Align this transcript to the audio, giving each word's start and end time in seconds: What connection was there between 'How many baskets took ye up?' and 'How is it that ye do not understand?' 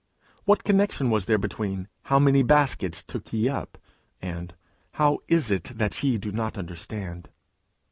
What 0.45 0.63
connection 0.63 1.11
was 1.11 1.25
there 1.27 1.37
between 1.37 1.87
'How 2.05 2.17
many 2.17 2.41
baskets 2.41 3.03
took 3.03 3.31
ye 3.31 3.47
up?' 3.47 3.77
and 4.19 4.55
'How 4.93 5.19
is 5.27 5.51
it 5.51 5.73
that 5.77 6.01
ye 6.01 6.17
do 6.17 6.31
not 6.31 6.57
understand?' 6.57 7.29